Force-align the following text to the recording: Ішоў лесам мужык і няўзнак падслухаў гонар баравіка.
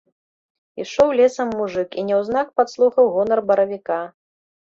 Ішоў 0.83 1.11
лесам 1.19 1.51
мужык 1.59 1.89
і 2.03 2.05
няўзнак 2.07 2.47
падслухаў 2.61 3.11
гонар 3.19 3.43
баравіка. 3.51 4.01